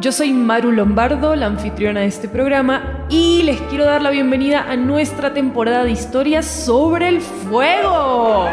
Yo 0.00 0.10
soy 0.10 0.32
Maru 0.32 0.72
Lombardo, 0.72 1.36
la 1.36 1.46
anfitriona 1.46 2.00
de 2.00 2.06
este 2.06 2.26
programa, 2.26 3.06
y 3.08 3.44
les 3.44 3.60
quiero 3.62 3.84
dar 3.84 4.02
la 4.02 4.10
bienvenida 4.10 4.66
a 4.68 4.74
nuestra 4.74 5.32
temporada 5.32 5.84
de 5.84 5.92
historias 5.92 6.46
sobre 6.46 7.08
el 7.08 7.20
fuego. 7.20 8.48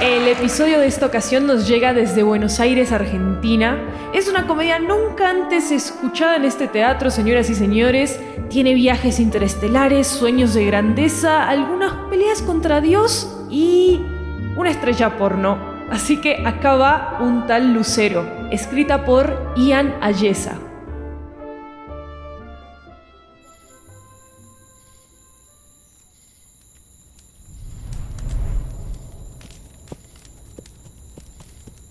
El 0.00 0.28
episodio 0.28 0.78
de 0.78 0.86
esta 0.86 1.06
ocasión 1.06 1.48
nos 1.48 1.66
llega 1.66 1.94
desde 1.94 2.22
Buenos 2.22 2.60
Aires, 2.60 2.92
Argentina. 2.92 3.76
Es 4.14 4.28
una 4.28 4.46
comedia 4.46 4.78
nunca 4.78 5.30
antes 5.30 5.72
escuchada 5.72 6.36
en 6.36 6.44
este 6.44 6.68
teatro, 6.68 7.10
señoras 7.10 7.50
y 7.50 7.56
señores. 7.56 8.20
Tiene 8.50 8.74
viajes 8.74 9.18
interestelares, 9.18 10.06
sueños 10.06 10.54
de 10.54 10.64
grandeza, 10.64 11.48
algunas 11.48 11.92
peleas 12.08 12.40
contra 12.40 12.80
Dios 12.80 13.36
y 13.50 14.00
una 14.56 14.70
estrella 14.70 15.18
porno. 15.18 15.67
Así 15.90 16.20
que 16.20 16.46
acá 16.46 16.74
va 16.74 17.18
un 17.20 17.46
tal 17.46 17.72
Lucero, 17.72 18.48
escrita 18.50 19.04
por 19.04 19.54
Ian 19.56 19.96
Ayesa. 20.02 20.58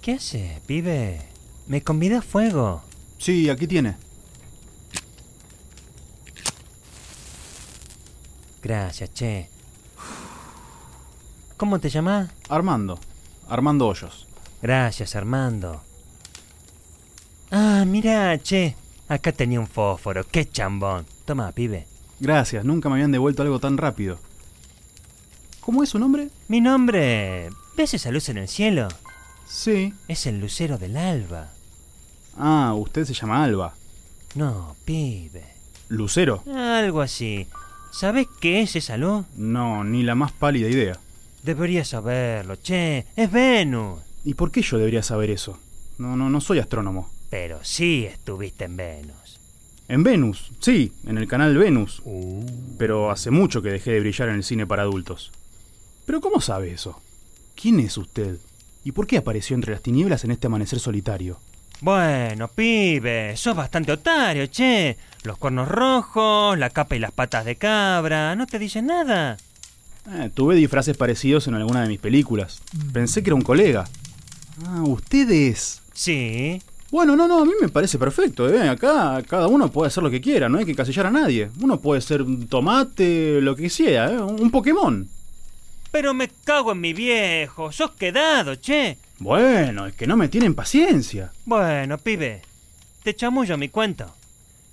¿Qué 0.01 0.13
hace, 0.13 0.61
pibe? 0.65 1.19
¿Me 1.67 1.81
convida 1.81 2.19
a 2.19 2.21
fuego? 2.21 2.81
Sí, 3.17 3.49
aquí 3.49 3.67
tiene. 3.67 3.97
Gracias, 8.63 9.13
che. 9.13 9.49
¿Cómo 11.57 11.79
te 11.79 11.89
llamas? 11.89 12.29
Armando. 12.47 12.97
Armando 13.49 13.87
Hoyos. 13.87 14.27
Gracias, 14.61 15.15
Armando. 15.15 15.81
Ah, 17.51 17.85
mira, 17.85 18.37
che. 18.39 18.75
Acá 19.07 19.31
tenía 19.31 19.59
un 19.59 19.67
fósforo. 19.67 20.25
Qué 20.25 20.49
chambón. 20.49 21.05
Toma, 21.25 21.51
pibe. 21.51 21.87
Gracias, 22.19 22.65
nunca 22.65 22.89
me 22.89 22.95
habían 22.95 23.11
devuelto 23.11 23.43
algo 23.43 23.59
tan 23.59 23.77
rápido. 23.77 24.19
¿Cómo 25.61 25.83
es 25.83 25.89
su 25.89 25.99
nombre? 25.99 26.29
Mi 26.47 26.61
nombre... 26.61 27.49
¿Ves 27.75 27.93
esa 27.93 28.09
luz 28.09 28.29
en 28.29 28.37
el 28.37 28.47
cielo? 28.47 28.87
Sí. 29.47 29.93
Es 30.07 30.25
el 30.25 30.39
lucero 30.39 30.77
del 30.77 30.97
alba. 30.97 31.49
Ah, 32.37 32.73
usted 32.75 33.05
se 33.05 33.13
llama 33.13 33.43
Alba. 33.43 33.73
No, 34.35 34.75
pibe. 34.85 35.43
¿Lucero? 35.89 36.43
Algo 36.53 37.01
así. 37.01 37.47
¿Sabes 37.91 38.27
qué 38.39 38.61
es 38.61 38.75
esa 38.75 38.97
luz? 38.97 39.25
No, 39.35 39.83
ni 39.83 40.03
la 40.03 40.15
más 40.15 40.31
pálida 40.31 40.69
idea. 40.69 40.97
Deberías 41.43 41.87
saberlo, 41.89 42.55
che. 42.61 43.05
Es 43.15 43.31
Venus. 43.31 44.01
¿Y 44.25 44.33
por 44.33 44.51
qué 44.51 44.61
yo 44.61 44.77
debería 44.77 45.03
saber 45.03 45.29
eso? 45.29 45.57
No, 45.97 46.15
no, 46.15 46.29
no 46.29 46.41
soy 46.41 46.59
astrónomo. 46.59 47.09
Pero 47.29 47.59
sí 47.63 48.05
estuviste 48.05 48.65
en 48.65 48.77
Venus. 48.77 49.39
En 49.87 50.03
Venus, 50.03 50.51
sí, 50.59 50.91
en 51.05 51.17
el 51.17 51.27
canal 51.27 51.57
Venus. 51.57 52.01
Uh. 52.03 52.45
Pero 52.77 53.09
hace 53.09 53.31
mucho 53.31 53.61
que 53.61 53.69
dejé 53.69 53.91
de 53.91 53.99
brillar 54.01 54.29
en 54.29 54.35
el 54.35 54.43
cine 54.43 54.67
para 54.67 54.83
adultos. 54.83 55.31
¿Pero 56.05 56.19
cómo 56.21 56.41
sabe 56.41 56.71
eso? 56.71 57.01
¿Quién 57.55 57.79
es 57.79 57.97
usted? 57.97 58.37
¿Y 58.83 58.91
por 58.91 59.07
qué 59.07 59.17
apareció 59.17 59.55
entre 59.55 59.73
las 59.73 59.81
tinieblas 59.81 60.23
en 60.23 60.31
este 60.31 60.47
amanecer 60.47 60.79
solitario? 60.79 61.39
Bueno, 61.79 62.47
pibe, 62.47 63.35
sos 63.37 63.55
bastante 63.55 63.91
otario, 63.91 64.47
che. 64.47 64.97
Los 65.23 65.37
cuernos 65.37 65.67
rojos, 65.67 66.57
la 66.57 66.69
capa 66.69 66.95
y 66.95 66.99
las 66.99 67.11
patas 67.11 67.45
de 67.45 67.55
cabra, 67.55 68.35
¿no 68.35 68.47
te 68.47 68.59
dicen 68.59 68.87
nada? 68.87 69.37
Eh, 70.09 70.29
tuve 70.33 70.55
disfraces 70.55 70.95
parecidos 70.95 71.47
en 71.47 71.55
alguna 71.55 71.81
de 71.81 71.89
mis 71.89 71.99
películas. 71.99 72.61
Pensé 72.93 73.23
que 73.23 73.29
era 73.29 73.35
un 73.35 73.41
colega. 73.41 73.87
Ah, 74.65 74.83
ustedes. 74.83 75.81
Sí. 75.93 76.61
Bueno, 76.89 77.17
no, 77.17 77.27
no, 77.27 77.41
a 77.41 77.45
mí 77.45 77.51
me 77.61 77.67
parece 77.67 77.99
perfecto, 77.99 78.49
¿eh? 78.49 78.69
Acá 78.69 79.21
cada 79.27 79.47
uno 79.47 79.69
puede 79.69 79.87
hacer 79.87 80.01
lo 80.03 80.09
que 80.09 80.21
quiera, 80.21 80.47
no 80.47 80.57
hay 80.57 80.65
que 80.65 80.75
casillar 80.75 81.07
a 81.07 81.11
nadie. 81.11 81.49
Uno 81.61 81.81
puede 81.81 81.99
ser 81.99 82.21
un 82.21 82.47
tomate, 82.47 83.41
lo 83.41 83.55
que 83.57 83.69
sea, 83.69 84.11
¿eh? 84.11 84.21
Un 84.21 84.49
Pokémon. 84.49 85.09
Pero 85.91 86.13
me 86.13 86.29
cago 86.45 86.71
en 86.71 86.79
mi 86.79 86.93
viejo, 86.93 87.73
sos 87.73 87.91
quedado, 87.91 88.55
che. 88.55 88.97
Bueno, 89.19 89.87
es 89.87 89.95
que 89.95 90.07
no 90.07 90.15
me 90.15 90.29
tienen 90.29 90.55
paciencia. 90.55 91.31
Bueno, 91.45 91.97
pibe, 91.97 92.41
te 93.03 93.13
chamullo 93.15 93.57
mi 93.57 93.67
cuento. 93.67 94.13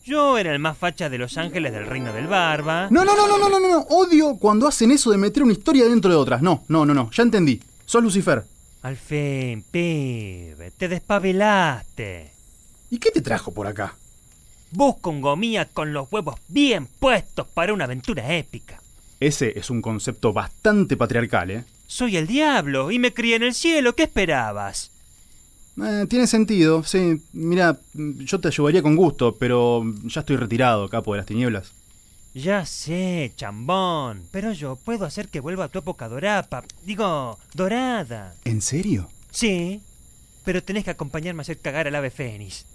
Yo 0.05 0.37
era 0.37 0.53
el 0.53 0.59
más 0.59 0.77
facha 0.77 1.09
de 1.09 1.17
los 1.17 1.39
ángeles 1.39 1.73
del 1.73 1.87
reino 1.87 2.13
del 2.13 2.27
barba. 2.27 2.89
No, 2.91 3.07
no, 3.07 3.17
no, 3.17 3.27
no, 3.27 3.39
no, 3.39 3.49
no, 3.49 3.59
no, 3.59 3.81
odio 3.89 4.37
cuando 4.37 4.69
hacen 4.69 4.91
eso 4.91 5.11
de 5.11 5.17
meter 5.17 5.43
una 5.43 5.53
historia 5.53 5.87
dentro 5.87 6.11
de 6.11 6.17
otras. 6.17 6.43
No, 6.43 6.63
no, 6.69 6.85
no, 6.85 6.93
no, 6.93 7.11
ya 7.11 7.23
entendí. 7.23 7.59
Sos 7.87 8.03
Lucifer. 8.03 8.45
Al 8.83 8.99
fin, 8.99 9.65
pibe, 9.71 10.73
te 10.77 10.89
despabilaste. 10.89 12.33
¿Y 12.91 12.99
qué 12.99 13.11
te 13.13 13.23
trajo 13.23 13.55
por 13.55 13.67
acá? 13.67 13.97
Busco 14.73 15.09
un 15.09 15.23
gomía 15.23 15.65
con 15.65 15.95
los 15.95 16.13
huevos 16.13 16.39
bien 16.49 16.87
puestos 16.87 17.47
para 17.49 17.73
una 17.73 17.85
aventura 17.85 18.35
épica. 18.35 18.79
Ese 19.21 19.59
es 19.59 19.71
un 19.71 19.81
concepto 19.81 20.35
bastante 20.35 20.99
patriarcal, 20.99 21.51
¿eh? 21.51 21.65
Soy 21.87 22.19
el 22.19 22.27
diablo 22.27 22.91
y 22.91 22.99
me 22.99 23.15
crié 23.15 23.37
en 23.37 23.45
el 23.45 23.55
cielo. 23.55 23.95
¿Qué 23.95 24.03
esperabas? 24.03 24.91
Eh, 25.83 26.07
tiene 26.09 26.27
sentido, 26.27 26.85
sí. 26.85 27.21
Mira, 27.33 27.79
yo 27.95 28.41
te 28.41 28.49
ayudaría 28.49 28.83
con 28.83 28.97
gusto, 28.97 29.37
pero 29.37 29.85
ya 30.05 30.21
estoy 30.21 30.37
retirado, 30.37 30.89
capo 30.89 31.13
de 31.13 31.19
las 31.19 31.27
tinieblas. 31.27 31.73
Ya 32.35 32.67
sé, 32.67 33.33
chambón, 33.37 34.23
pero 34.33 34.53
yo 34.53 34.77
puedo 34.77 35.05
hacer 35.05 35.29
que 35.29 35.39
vuelva 35.39 35.65
a 35.65 35.69
tu 35.69 35.79
época 35.79 36.09
dorada. 36.09 36.65
Digo, 36.85 37.39
dorada. 37.55 38.35
¿En 38.45 38.61
serio? 38.61 39.09
Sí, 39.31 39.83
pero 40.45 40.63
tenés 40.63 40.85
que 40.85 40.91
acompañarme 40.91 41.41
a 41.41 41.43
hacer 41.43 41.59
cagar 41.59 41.87
al 41.87 41.95
ave 41.95 42.11
fénix. 42.11 42.67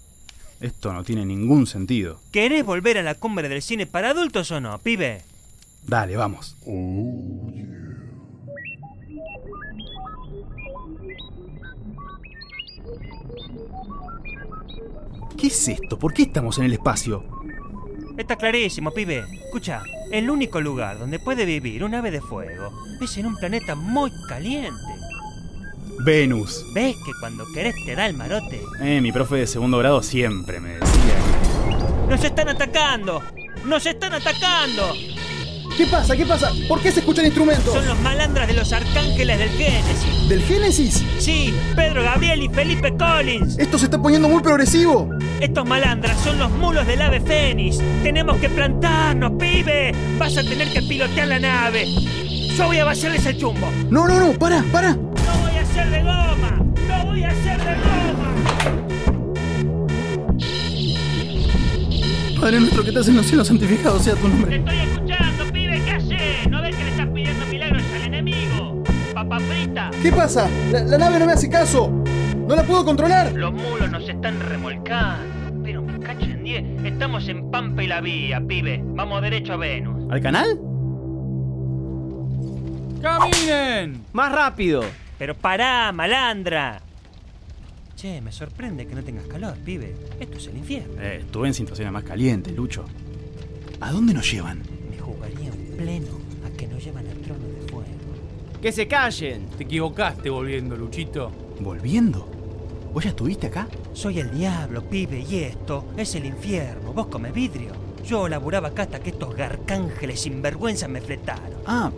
Esto 0.60 0.92
no 0.92 1.04
tiene 1.04 1.24
ningún 1.24 1.66
sentido. 1.66 2.20
¿Querés 2.32 2.64
volver 2.64 2.98
a 2.98 3.02
la 3.02 3.14
cumbre 3.14 3.48
del 3.48 3.62
cine 3.62 3.86
para 3.86 4.10
adultos 4.10 4.50
o 4.50 4.60
no, 4.60 4.78
pibe? 4.78 5.22
Dale, 5.86 6.16
vamos. 6.16 6.56
¿Qué 15.36 15.46
es 15.46 15.68
esto? 15.68 15.98
¿Por 15.98 16.12
qué 16.12 16.22
estamos 16.22 16.58
en 16.58 16.64
el 16.64 16.74
espacio? 16.74 17.24
Está 18.16 18.36
clarísimo, 18.36 18.90
pibe. 18.90 19.24
Escucha, 19.44 19.82
el 20.10 20.28
único 20.28 20.60
lugar 20.60 20.98
donde 20.98 21.18
puede 21.18 21.44
vivir 21.44 21.84
un 21.84 21.94
ave 21.94 22.10
de 22.10 22.20
fuego 22.20 22.70
es 23.00 23.16
en 23.16 23.26
un 23.26 23.36
planeta 23.36 23.74
muy 23.74 24.10
caliente. 24.28 24.74
Venus. 26.04 26.64
¿Ves 26.74 26.96
que 27.04 27.12
cuando 27.20 27.44
querés 27.52 27.74
te 27.84 27.94
da 27.94 28.06
el 28.06 28.14
marote? 28.14 28.60
Eh, 28.80 29.00
mi 29.00 29.12
profe 29.12 29.36
de 29.36 29.46
segundo 29.46 29.78
grado 29.78 30.02
siempre 30.02 30.60
me 30.60 30.70
decía. 30.74 31.14
¡Nos 32.08 32.24
están 32.24 32.48
atacando! 32.48 33.22
¡Nos 33.64 33.86
están 33.86 34.14
atacando! 34.14 34.94
¿Qué 35.80 35.86
pasa? 35.86 36.14
¿Qué 36.14 36.26
pasa? 36.26 36.52
¿Por 36.68 36.82
qué 36.82 36.92
se 36.92 37.00
escuchan 37.00 37.24
instrumentos? 37.24 37.72
Son 37.72 37.86
los 37.86 37.98
malandras 38.00 38.46
de 38.46 38.52
los 38.52 38.70
arcángeles 38.70 39.38
del 39.38 39.48
Génesis. 39.48 40.28
¿Del 40.28 40.42
Génesis? 40.42 41.02
Sí, 41.18 41.54
Pedro 41.74 42.02
Gabriel 42.02 42.42
y 42.42 42.50
Felipe 42.50 42.94
Collins. 42.98 43.58
Esto 43.58 43.78
se 43.78 43.86
está 43.86 43.96
poniendo 43.96 44.28
muy 44.28 44.42
progresivo. 44.42 45.08
Estos 45.40 45.64
malandras 45.66 46.20
son 46.20 46.38
los 46.38 46.50
mulos 46.50 46.86
del 46.86 47.00
ave 47.00 47.22
Fénix. 47.22 47.78
Tenemos 48.02 48.36
que 48.36 48.50
plantarnos, 48.50 49.32
pibe. 49.38 49.94
Vas 50.18 50.36
a 50.36 50.42
tener 50.42 50.70
que 50.70 50.82
pilotear 50.82 51.28
la 51.28 51.38
nave. 51.38 51.86
Yo 52.58 52.66
voy 52.66 52.76
a 52.76 52.84
vaciarles 52.84 53.24
el 53.24 53.38
chumbo. 53.38 53.66
No, 53.88 54.06
no, 54.06 54.20
no, 54.20 54.38
para, 54.38 54.62
para. 54.64 54.90
No 54.90 55.00
voy 55.40 55.56
a 55.56 55.64
ser 55.64 55.88
de 55.88 56.02
goma. 56.02 56.62
No 56.88 57.06
voy 57.06 57.22
a 57.24 57.30
ser 57.42 57.58
de 57.58 57.74
goma. 57.74 58.34
Padre 62.38 62.60
nuestro 62.60 62.82
que 62.82 62.90
estás 62.90 63.08
en 63.08 63.16
los 63.16 63.24
cielos, 63.24 63.48
santificado 63.48 63.98
sea 63.98 64.14
tu 64.14 64.22
Te 64.22 64.28
nombre. 64.28 64.56
estoy 64.56 64.78
¿No 66.48 66.62
ves 66.62 66.76
que 66.76 66.84
le 66.84 66.90
estás 66.90 67.08
pidiendo 67.08 67.46
milagros 67.46 67.82
al 67.94 68.02
enemigo? 68.02 68.82
Papa 69.14 69.38
frita. 69.40 69.90
¿Qué 70.02 70.12
pasa? 70.12 70.48
La, 70.70 70.82
la 70.84 70.98
nave 70.98 71.18
no 71.18 71.26
me 71.26 71.32
hace 71.32 71.48
caso. 71.50 71.90
No 71.90 72.56
la 72.56 72.62
puedo 72.62 72.84
controlar. 72.84 73.32
Los 73.32 73.52
mulos 73.52 73.90
nos 73.90 74.08
están 74.08 74.40
remolcando. 74.40 75.62
Pero 75.62 75.82
me 75.82 75.98
cacho 76.00 76.24
en 76.24 76.42
10. 76.42 76.84
Estamos 76.84 77.28
en 77.28 77.50
Pampa 77.50 77.82
y 77.82 77.86
la 77.86 78.00
Vía, 78.00 78.40
pibe. 78.40 78.80
Vamos 78.84 79.20
derecho 79.22 79.52
a 79.52 79.56
Venus. 79.56 80.10
¿Al 80.10 80.20
canal? 80.20 80.58
¡Caminen! 83.02 84.04
¡Más 84.12 84.32
rápido! 84.32 84.82
Pero 85.18 85.34
pará, 85.34 85.92
malandra. 85.92 86.80
Che, 87.96 88.20
me 88.20 88.32
sorprende 88.32 88.86
que 88.86 88.94
no 88.94 89.02
tengas 89.02 89.26
calor, 89.26 89.56
pibe. 89.58 89.94
Esto 90.18 90.38
es 90.38 90.46
el 90.46 90.56
infierno. 90.56 91.00
Eh, 91.00 91.18
estuve 91.20 91.48
en 91.48 91.54
situaciones 91.54 91.92
más 91.92 92.04
calientes, 92.04 92.54
Lucho. 92.54 92.84
¿A 93.80 93.92
dónde 93.92 94.14
nos 94.14 94.30
llevan? 94.30 94.62
Me 94.90 94.98
jugaría 94.98 95.50
un 95.52 95.76
pleno 95.76 96.29
a 96.44 96.50
que 96.56 96.66
nos 96.66 96.84
llevan 96.84 97.06
al 97.06 97.16
trono 97.18 97.46
de 97.46 97.60
fuego. 97.70 97.90
¡Que 98.60 98.72
se 98.72 98.86
callen! 98.86 99.46
Te 99.56 99.64
equivocaste 99.64 100.28
volviendo, 100.28 100.76
Luchito. 100.76 101.30
¿Volviendo? 101.60 102.28
¿Vos 102.92 103.04
ya 103.04 103.10
estuviste 103.10 103.46
acá? 103.46 103.68
Soy 103.92 104.18
el 104.18 104.30
diablo, 104.30 104.82
pibe, 104.82 105.20
y 105.20 105.44
esto 105.44 105.84
es 105.96 106.14
el 106.14 106.26
infierno. 106.26 106.92
Vos 106.92 107.06
comes 107.06 107.32
vidrio. 107.32 107.72
Yo 108.04 108.28
laburaba 108.28 108.68
acá 108.68 108.82
hasta 108.82 109.00
que 109.00 109.10
estos 109.10 109.34
garcángeles 109.34 110.20
sinvergüenza 110.20 110.88
me 110.88 111.00
fletaron. 111.00 111.60
Ah, 111.66 111.90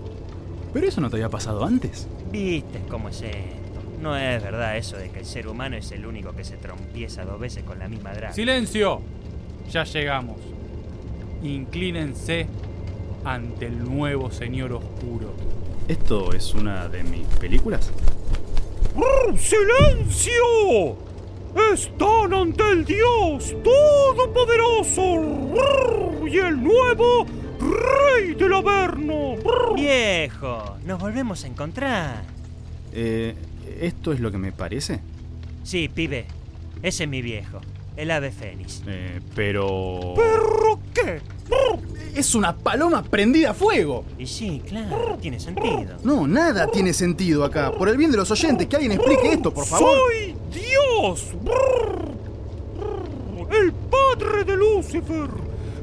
pero 0.72 0.86
eso 0.86 1.00
no 1.00 1.10
te 1.10 1.16
había 1.16 1.28
pasado 1.28 1.64
antes. 1.64 2.06
¿Viste 2.30 2.80
cómo 2.88 3.08
es 3.08 3.22
esto? 3.22 3.80
No 4.00 4.16
es 4.16 4.42
verdad 4.42 4.76
eso 4.76 4.96
de 4.96 5.10
que 5.10 5.20
el 5.20 5.26
ser 5.26 5.48
humano 5.48 5.76
es 5.76 5.92
el 5.92 6.06
único 6.06 6.32
que 6.32 6.44
se 6.44 6.56
trompieza 6.56 7.24
dos 7.24 7.40
veces 7.40 7.62
con 7.62 7.78
la 7.78 7.88
misma 7.88 8.12
draga. 8.12 8.34
¡Silencio! 8.34 9.00
Ya 9.70 9.84
llegamos. 9.84 10.36
Inclínense 11.42 12.46
ante 13.24 13.66
el 13.66 13.84
nuevo 13.84 14.30
Señor 14.30 14.72
Oscuro. 14.72 15.34
¿Esto 15.88 16.32
es 16.32 16.54
una 16.54 16.88
de 16.88 17.02
mis 17.02 17.26
películas? 17.38 17.90
¡Silencio! 19.36 20.96
Están 21.72 22.32
ante 22.32 22.62
el 22.70 22.84
Dios 22.84 23.54
Todopoderoso 23.62 25.02
y 26.26 26.38
el 26.38 26.62
nuevo 26.62 27.26
Rey 27.60 28.34
del 28.34 28.54
Averno. 28.54 29.34
Viejo, 29.74 30.76
nos 30.84 31.00
volvemos 31.00 31.44
a 31.44 31.46
encontrar. 31.46 32.22
Eh, 32.92 33.34
¿Esto 33.80 34.12
es 34.12 34.20
lo 34.20 34.30
que 34.30 34.38
me 34.38 34.52
parece? 34.52 35.00
Sí, 35.62 35.88
pibe. 35.88 36.26
Ese 36.82 37.04
es 37.04 37.10
mi 37.10 37.22
viejo, 37.22 37.60
el 37.96 38.10
ave 38.10 38.32
fénix. 38.32 38.82
Eh, 38.86 39.20
pero... 39.34 40.14
¿Pero 40.16 40.80
qué? 40.92 41.20
¡Es 42.14 42.34
una 42.34 42.54
paloma 42.54 43.02
prendida 43.02 43.50
a 43.50 43.54
fuego! 43.54 44.04
Y 44.18 44.26
sí, 44.26 44.62
claro, 44.68 45.16
tiene 45.20 45.40
sentido. 45.40 45.96
No, 46.04 46.26
nada 46.26 46.66
tiene 46.66 46.92
sentido 46.92 47.42
acá. 47.42 47.72
Por 47.72 47.88
el 47.88 47.96
bien 47.96 48.10
de 48.10 48.18
los 48.18 48.30
oyentes, 48.30 48.66
que 48.66 48.76
alguien 48.76 48.92
explique 48.92 49.32
esto, 49.32 49.52
por 49.52 49.64
favor. 49.64 49.90
¡Soy 49.96 50.36
Dios! 50.52 51.28
El 53.50 53.72
Padre 53.72 54.44
de 54.44 54.56
Lucifer, 54.56 55.30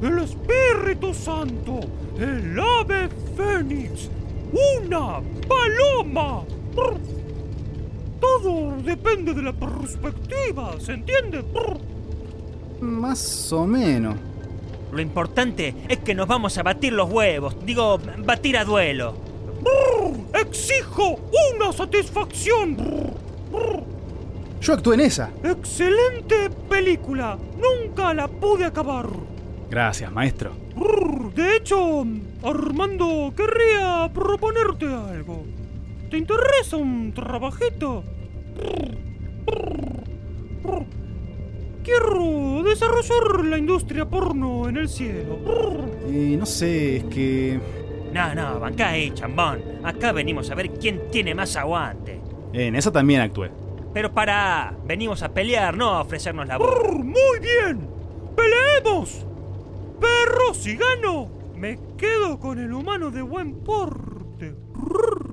el 0.02 0.18
Espíritu 0.20 1.12
Santo, 1.12 1.80
el 2.18 2.58
ave 2.58 3.08
fénix, 3.36 4.08
una 4.86 5.20
paloma. 5.48 6.44
Todo 8.20 8.76
depende 8.82 9.34
de 9.34 9.42
la 9.42 9.52
perspectiva, 9.52 10.74
¿se 10.78 10.92
entiende? 10.92 11.44
Más 12.80 13.52
o 13.52 13.66
menos. 13.66 14.14
Lo 14.92 15.00
importante 15.00 15.74
es 15.88 15.98
que 15.98 16.14
nos 16.14 16.26
vamos 16.26 16.56
a 16.58 16.62
batir 16.62 16.92
los 16.92 17.10
huevos. 17.10 17.56
Digo, 17.64 17.98
batir 18.18 18.56
a 18.56 18.64
duelo. 18.64 19.14
Exijo 20.34 21.20
una 21.54 21.72
satisfacción. 21.72 22.76
Yo 24.60 24.74
actué 24.74 24.94
en 24.94 25.00
esa. 25.00 25.30
Excelente 25.42 26.50
película. 26.68 27.38
Nunca 27.56 28.12
la 28.14 28.28
pude 28.28 28.64
acabar. 28.64 29.08
Gracias, 29.70 30.10
maestro. 30.10 30.52
De 31.34 31.56
hecho, 31.56 32.04
Armando, 32.42 33.32
querría 33.36 34.10
proponerte 34.12 34.86
algo. 34.86 35.44
¿Te 36.10 36.18
interesa 36.18 36.76
un 36.76 37.12
trabajito? 37.14 38.02
Quiero 41.82 42.62
desarrollar 42.62 43.44
la 43.44 43.58
industria 43.58 44.08
porno 44.08 44.68
en 44.68 44.76
el 44.76 44.88
cielo. 44.88 45.38
Y 46.08 46.36
no 46.36 46.46
sé, 46.46 46.96
es 46.96 47.04
que... 47.04 47.60
No, 48.12 48.34
no, 48.34 48.60
bancá 48.60 48.90
ahí, 48.90 49.10
chambón. 49.12 49.62
Acá 49.82 50.12
venimos 50.12 50.50
a 50.50 50.54
ver 50.54 50.70
quién 50.72 51.10
tiene 51.10 51.34
más 51.34 51.56
aguante. 51.56 52.20
En 52.52 52.74
esa 52.74 52.90
también 52.90 53.20
actué. 53.20 53.50
Pero 53.94 54.12
para, 54.12 54.74
venimos 54.84 55.22
a 55.22 55.32
pelear, 55.32 55.76
no 55.76 55.90
a 55.90 56.02
ofrecernos 56.02 56.46
la 56.46 56.58
voz. 56.58 56.94
Muy 56.94 57.38
bien. 57.40 57.88
¡Peleemos! 58.36 59.26
Pero 60.00 60.54
si 60.54 60.76
gano, 60.76 61.28
me 61.56 61.78
quedo 61.96 62.38
con 62.38 62.58
el 62.58 62.72
humano 62.72 63.10
de 63.10 63.22
buen 63.22 63.54
porte. 63.60 64.54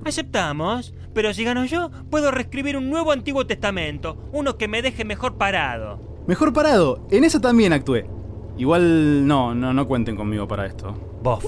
Aceptamos, 0.04 0.94
pero 1.14 1.34
si 1.34 1.44
gano 1.44 1.64
yo, 1.64 1.90
puedo 2.10 2.30
reescribir 2.30 2.76
un 2.76 2.90
nuevo 2.90 3.12
Antiguo 3.12 3.46
Testamento, 3.46 4.16
uno 4.32 4.56
que 4.56 4.68
me 4.68 4.82
deje 4.82 5.04
mejor 5.04 5.36
parado. 5.36 6.17
Mejor 6.28 6.52
parado, 6.52 7.00
en 7.10 7.24
esa 7.24 7.40
también 7.40 7.72
actué. 7.72 8.06
Igual 8.58 9.26
no, 9.26 9.54
no, 9.54 9.72
no 9.72 9.88
cuenten 9.88 10.14
conmigo 10.14 10.46
para 10.46 10.66
esto. 10.66 10.92
Vos. 11.22 11.42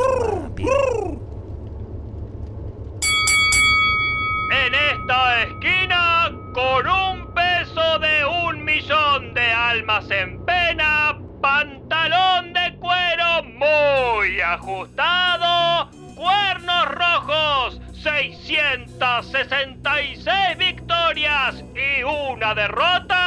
En 4.50 4.74
esta 4.74 5.42
esquina, 5.42 6.32
con 6.54 6.88
un 6.88 7.26
peso 7.34 7.98
de 7.98 8.24
un 8.24 8.64
millón 8.64 9.34
de 9.34 9.52
almas 9.52 10.10
en 10.10 10.42
pena, 10.46 11.18
pantalón 11.42 12.54
de 12.54 12.74
cuero 12.78 13.42
muy 13.58 14.40
ajustado, 14.40 15.90
cuernos 16.16 16.86
rojos, 16.86 17.82
666 18.02 20.56
victorias 20.56 21.62
y 21.74 22.02
una 22.02 22.54
derrota, 22.54 23.19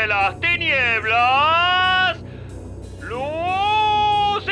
de 0.00 0.06
las 0.06 0.40
tinieblas, 0.40 2.16
Lucifer. 3.00 4.50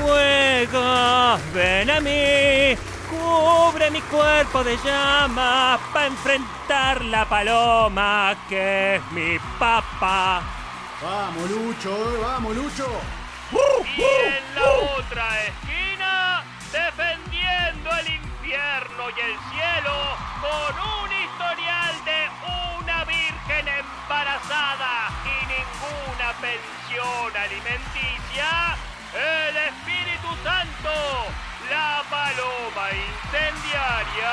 Fuego, 0.00 1.38
ven 1.52 1.90
a 1.90 2.00
mí, 2.00 2.76
cubre 3.10 3.90
mi 3.90 4.00
cuerpo 4.02 4.62
de 4.62 4.76
llamas 4.84 5.80
para 5.92 6.06
enfrentar 6.06 7.04
la 7.04 7.24
paloma 7.24 8.36
que 8.48 8.96
es 8.96 9.02
mi 9.10 9.36
papá. 9.58 10.42
Vamos, 11.02 11.50
Lucho, 11.50 11.90
eh, 11.90 12.18
vamos, 12.22 12.54
Lucho. 12.54 12.86
Y 13.96 14.02
en 14.02 14.54
la 14.54 14.96
otra 14.96 15.24
el 15.44 15.65
infierno 18.46 19.10
y 19.10 19.20
el 19.20 19.36
cielo 19.50 19.96
con 20.40 20.72
un 20.78 21.10
historial 21.10 21.94
de 22.04 22.30
una 22.78 23.04
virgen 23.04 23.66
embarazada 23.66 25.10
y 25.24 25.46
ninguna 25.50 26.32
pensión 26.40 27.36
alimenticia, 27.36 28.76
el 29.14 29.56
Espíritu 29.56 30.28
Santo, 30.44 30.94
la 31.70 32.04
paloma 32.08 32.86
incendiaria, 32.94 34.32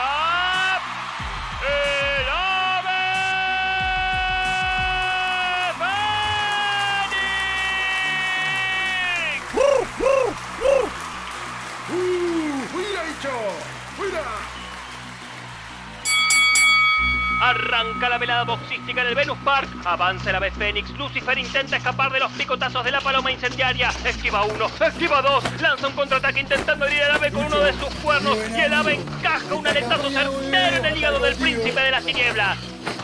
Arranca 18.03 18.09
la 18.09 18.17
velada 18.17 18.43
boxística 18.43 19.01
en 19.01 19.07
el 19.07 19.15
Venus 19.15 19.37
Park. 19.45 19.69
Avanza 19.85 20.29
el 20.29 20.35
ave 20.35 20.51
Fénix. 20.51 20.89
Lucifer 20.97 21.37
intenta 21.37 21.77
escapar 21.77 22.11
de 22.11 22.19
los 22.19 22.29
picotazos 22.33 22.83
de 22.83 22.91
la 22.91 22.99
paloma 22.99 23.31
incendiaria. 23.31 23.91
Esquiva 24.03 24.43
uno, 24.43 24.67
esquiva 24.85 25.21
dos. 25.21 25.41
Lanza 25.61 25.87
un 25.87 25.93
contraataque 25.93 26.41
intentando 26.41 26.85
herir 26.85 27.03
al 27.03 27.11
ave 27.11 27.31
con 27.31 27.45
uno 27.45 27.59
de 27.59 27.71
sus 27.71 27.95
cuernos. 28.03 28.37
Y 28.49 28.59
el 28.59 28.73
ave 28.73 28.95
encaja 28.95 29.55
un 29.55 29.65
aletazo 29.65 30.09
certero 30.09 30.77
en 30.77 30.85
el 30.85 30.97
hígado 30.97 31.19
del 31.19 31.35
príncipe 31.37 31.79
de 31.79 31.91
las 31.91 32.03
tinieblas. 32.03 32.57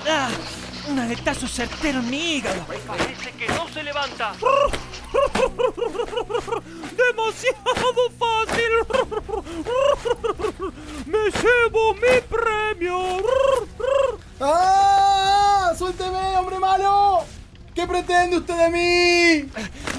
¡Ah! 0.06 0.27
Un 0.89 1.00
aletazo 1.00 1.48
certero 1.48 2.00
en 2.00 2.10
mi 2.10 2.36
hígado. 2.36 2.65
Parece 2.86 3.32
que 3.32 3.48
no 3.48 3.70
se 3.70 3.84
levanta. 3.84 4.34
¡Demasiado 6.91 8.12
fácil! 8.20 8.72
¡Me 11.06 11.32
llevo 11.32 11.94
mi 11.94 12.20
premio! 12.27 13.24
¡Ah! 14.39 15.74
¡Suélteme, 15.77 16.38
hombre 16.38 16.60
malo! 16.60 17.25
¿Qué 17.75 17.86
pretende 17.86 18.38
usted 18.38 18.58
de 18.58 18.69
mí? 18.69 19.51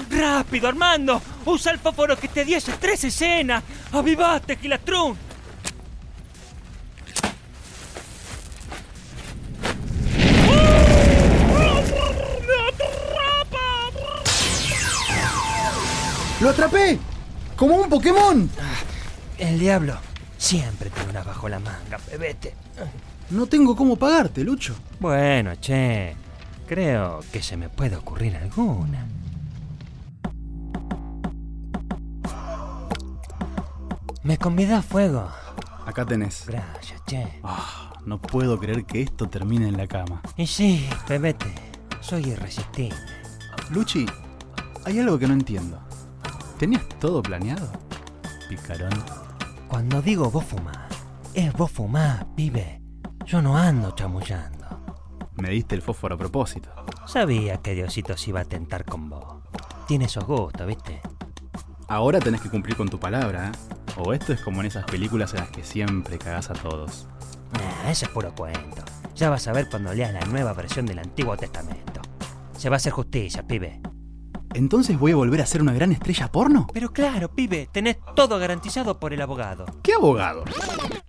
¡Rápido, 0.09 0.67
Armando! 0.67 1.21
¡Usa 1.45 1.71
el 1.71 1.79
fósforo 1.79 2.17
que 2.17 2.27
te 2.27 2.43
di 2.43 2.55
esas 2.55 2.79
tres 2.79 3.03
escenas! 3.03 3.63
¡Avivaste, 3.91 4.57
Gilastrón! 4.57 5.17
¡Lo 16.39 16.49
atrapé! 16.49 16.97
¡Como 17.55 17.75
un 17.75 17.87
Pokémon! 17.87 18.49
Ah, 18.59 18.79
el 19.37 19.59
diablo 19.59 19.95
siempre 20.39 20.89
tiene 20.89 21.11
una 21.11 21.23
bajo 21.23 21.47
la 21.47 21.59
manga, 21.59 21.99
bebete. 22.09 22.55
No 23.31 23.45
tengo 23.45 23.77
cómo 23.77 23.95
pagarte, 23.95 24.43
Lucho. 24.43 24.75
Bueno, 24.99 25.55
che, 25.55 26.13
creo 26.67 27.21
que 27.31 27.41
se 27.41 27.55
me 27.55 27.69
puede 27.69 27.95
ocurrir 27.95 28.35
alguna. 28.35 29.07
¿Me 34.23 34.37
convida 34.37 34.79
a 34.79 34.81
fuego? 34.81 35.29
Acá 35.85 36.05
tenés. 36.05 36.43
Gracias, 36.45 37.01
che. 37.05 37.39
Ah, 37.41 37.93
no 38.05 38.21
puedo 38.21 38.59
creer 38.59 38.83
que 38.83 39.01
esto 39.01 39.29
termine 39.29 39.69
en 39.69 39.77
la 39.77 39.87
cama. 39.87 40.21
Y 40.35 40.45
sí, 40.45 40.87
bebete, 41.07 41.53
soy 42.01 42.31
irresistible. 42.31 42.99
Luchi, 43.69 44.05
hay 44.83 44.99
algo 44.99 45.17
que 45.17 45.27
no 45.27 45.33
entiendo. 45.33 45.79
¿Tenías 46.59 46.87
todo 46.99 47.23
planeado? 47.23 47.71
Picarón. 48.49 48.91
Cuando 49.69 50.01
digo 50.01 50.29
vos 50.29 50.43
fumás, 50.43 50.91
es 51.33 51.53
vos 51.53 51.71
fumás, 51.71 52.25
pibe. 52.35 52.80
Yo 53.31 53.41
no 53.41 53.55
ando 53.55 53.91
chamullando. 53.91 54.67
Me 55.37 55.51
diste 55.51 55.73
el 55.73 55.81
fósforo 55.81 56.15
a 56.15 56.17
propósito. 56.17 56.69
Sabía 57.07 57.61
que 57.61 57.73
Diosito 57.73 58.17
se 58.17 58.31
iba 58.31 58.41
a 58.41 58.43
tentar 58.43 58.83
con 58.83 59.09
vos. 59.09 59.23
Tiene 59.87 60.03
esos 60.03 60.25
gustos, 60.25 60.67
¿viste? 60.67 60.99
Ahora 61.87 62.19
tenés 62.19 62.41
que 62.41 62.49
cumplir 62.49 62.75
con 62.75 62.89
tu 62.89 62.99
palabra, 62.99 63.47
¿eh? 63.47 63.51
O 63.95 64.11
esto 64.11 64.33
es 64.33 64.41
como 64.41 64.59
en 64.59 64.67
esas 64.67 64.83
películas 64.83 65.33
en 65.33 65.39
las 65.39 65.49
que 65.49 65.63
siempre 65.63 66.17
cagás 66.17 66.49
a 66.49 66.55
todos. 66.55 67.07
Nah, 67.53 67.89
ese 67.89 68.03
es 68.03 68.11
puro 68.11 68.35
cuento. 68.35 68.83
Ya 69.15 69.29
vas 69.29 69.47
a 69.47 69.53
ver 69.53 69.69
cuando 69.69 69.93
leas 69.93 70.11
la 70.11 70.25
nueva 70.25 70.51
versión 70.51 70.85
del 70.85 70.99
Antiguo 70.99 71.37
Testamento. 71.37 72.01
Se 72.57 72.67
va 72.67 72.75
a 72.75 72.77
hacer 72.77 72.91
justicia, 72.91 73.47
pibe. 73.47 73.80
¿Entonces 74.53 74.99
voy 74.99 75.13
a 75.13 75.15
volver 75.15 75.41
a 75.41 75.45
ser 75.45 75.61
una 75.61 75.73
gran 75.73 75.93
estrella 75.93 76.29
porno? 76.29 76.67
Pero 76.73 76.91
claro, 76.91 77.33
pibe, 77.33 77.69
tenés 77.71 77.97
todo 78.15 78.37
garantizado 78.37 78.99
por 78.99 79.13
el 79.13 79.21
abogado. 79.21 79.65
¿Qué 79.81 79.93
abogado? 79.93 80.43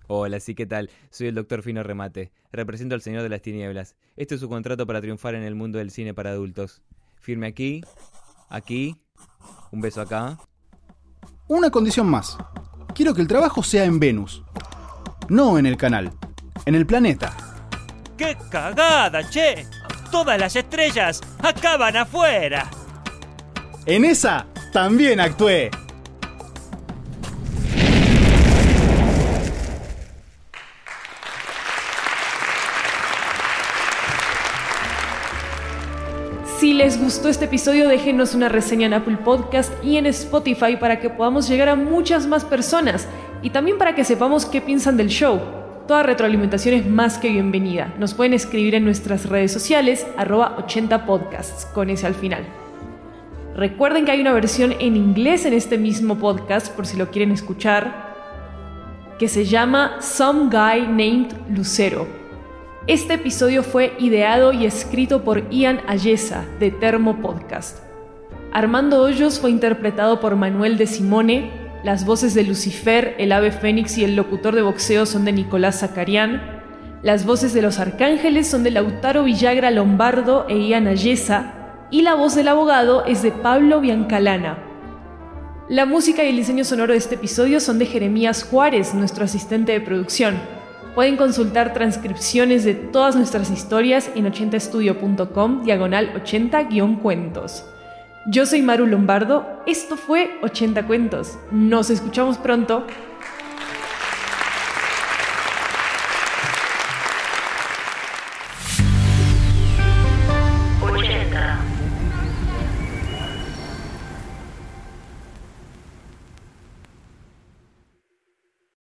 Hola, 0.07 0.39
sí, 0.39 0.55
¿qué 0.55 0.65
tal? 0.65 0.89
Soy 1.09 1.27
el 1.27 1.35
doctor 1.35 1.61
Fino 1.61 1.83
Remate. 1.83 2.31
Represento 2.53 2.95
al 2.95 3.01
Señor 3.01 3.21
de 3.21 3.29
las 3.29 3.41
Tinieblas. 3.41 3.95
Este 4.15 4.35
es 4.35 4.41
su 4.41 4.47
contrato 4.47 4.87
para 4.87 5.01
triunfar 5.01 5.35
en 5.35 5.43
el 5.43 5.55
mundo 5.55 5.77
del 5.77 5.91
cine 5.91 6.13
para 6.13 6.29
adultos. 6.29 6.81
Firme 7.19 7.47
aquí, 7.47 7.81
aquí, 8.49 9.01
un 9.71 9.81
beso 9.81 10.01
acá. 10.01 10.37
Una 11.47 11.69
condición 11.69 12.07
más. 12.07 12.37
Quiero 12.95 13.13
que 13.13 13.21
el 13.21 13.27
trabajo 13.27 13.61
sea 13.61 13.83
en 13.83 13.99
Venus. 13.99 14.43
No 15.27 15.57
en 15.57 15.65
el 15.65 15.75
canal. 15.75 16.13
En 16.65 16.75
el 16.75 16.85
planeta. 16.85 17.35
¡Qué 18.17 18.37
cagada, 18.49 19.29
che! 19.29 19.65
Todas 20.11 20.39
las 20.39 20.55
estrellas 20.55 21.21
acaban 21.41 21.97
afuera. 21.97 22.69
En 23.85 24.05
esa 24.05 24.45
también 24.71 25.19
actué. 25.19 25.69
Si 36.57 36.73
les 36.73 36.97
gustó 36.97 37.27
este 37.27 37.43
episodio, 37.43 37.89
déjenos 37.89 38.33
una 38.35 38.47
reseña 38.47 38.87
en 38.87 38.93
Apple 38.93 39.17
Podcast 39.17 39.73
y 39.83 39.97
en 39.97 40.05
Spotify 40.05 40.77
para 40.79 41.01
que 41.01 41.09
podamos 41.09 41.49
llegar 41.49 41.67
a 41.67 41.75
muchas 41.75 42.25
más 42.25 42.45
personas 42.45 43.05
y 43.41 43.49
también 43.49 43.77
para 43.77 43.95
que 43.95 44.05
sepamos 44.05 44.45
qué 44.45 44.61
piensan 44.61 44.95
del 44.95 45.09
show. 45.09 45.41
Toda 45.89 46.03
retroalimentación 46.03 46.75
es 46.75 46.87
más 46.87 47.17
que 47.17 47.27
bienvenida. 47.27 47.93
Nos 47.99 48.13
pueden 48.13 48.33
escribir 48.33 48.75
en 48.75 48.85
nuestras 48.85 49.25
redes 49.25 49.51
sociales, 49.51 50.07
arroba 50.15 50.55
80podcasts, 50.65 51.65
con 51.73 51.89
ese 51.89 52.07
al 52.07 52.15
final. 52.15 52.62
Recuerden 53.55 54.05
que 54.05 54.11
hay 54.11 54.21
una 54.21 54.33
versión 54.33 54.73
en 54.79 54.95
inglés 54.95 55.45
en 55.45 55.53
este 55.53 55.77
mismo 55.77 56.17
podcast, 56.17 56.73
por 56.75 56.87
si 56.87 56.97
lo 56.97 57.11
quieren 57.11 57.31
escuchar, 57.31 58.13
que 59.19 59.27
se 59.27 59.45
llama 59.45 59.97
Some 60.01 60.45
Guy 60.45 60.87
Named 60.87 61.33
Lucero. 61.49 62.07
Este 62.87 63.13
episodio 63.13 63.61
fue 63.61 63.93
ideado 63.99 64.53
y 64.53 64.65
escrito 64.65 65.23
por 65.23 65.49
Ian 65.51 65.81
Ayesa, 65.87 66.45
de 66.59 66.71
Termo 66.71 67.21
Podcast. 67.21 67.79
Armando 68.51 69.01
Hoyos 69.01 69.39
fue 69.39 69.51
interpretado 69.51 70.19
por 70.19 70.35
Manuel 70.35 70.77
de 70.77 70.87
Simone, 70.87 71.51
las 71.83 72.05
voces 72.05 72.33
de 72.33 72.43
Lucifer, 72.43 73.15
el 73.19 73.31
ave 73.31 73.51
fénix 73.51 73.99
y 73.99 74.03
el 74.03 74.15
locutor 74.15 74.55
de 74.55 74.63
boxeo 74.63 75.05
son 75.05 75.25
de 75.25 75.31
Nicolás 75.31 75.81
Zacarián, 75.81 76.63
las 77.03 77.25
voces 77.25 77.53
de 77.53 77.61
los 77.61 77.77
arcángeles 77.77 78.47
son 78.47 78.63
de 78.63 78.71
Lautaro 78.71 79.25
Villagra 79.25 79.69
Lombardo 79.69 80.47
e 80.49 80.57
Ian 80.57 80.87
Ayesa, 80.87 81.62
y 81.93 82.01
la 82.01 82.15
voz 82.15 82.33
del 82.33 82.47
abogado 82.47 83.05
es 83.05 83.21
de 83.21 83.31
Pablo 83.31 83.79
Biancalana. 83.79 84.57
La 85.69 85.85
música 85.85 86.23
y 86.23 86.29
el 86.29 86.37
diseño 86.37 86.63
sonoro 86.63 86.93
de 86.93 86.97
este 86.97 87.15
episodio 87.15 87.59
son 87.59 87.77
de 87.77 87.85
Jeremías 87.85 88.43
Juárez, 88.43 88.95
nuestro 88.95 89.25
asistente 89.25 89.73
de 89.73 89.79
producción. 89.79 90.39
Pueden 90.95 91.17
consultar 91.17 91.71
transcripciones 91.71 92.63
de 92.63 92.73
todas 92.73 93.15
nuestras 93.15 93.51
historias 93.51 94.09
en 94.15 94.25
80estudio.com 94.25 95.61
diagonal 95.61 96.11
80-cuentos. 96.15 97.63
Yo 98.25 98.47
soy 98.47 98.63
Maru 98.63 98.87
Lombardo, 98.87 99.45
esto 99.67 99.95
fue 99.95 100.39
80 100.41 100.87
Cuentos. 100.87 101.37
Nos 101.51 101.91
escuchamos 101.91 102.39
pronto. 102.39 102.87